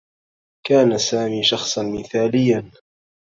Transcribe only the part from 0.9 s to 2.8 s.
سامي شخصا مثاليّا.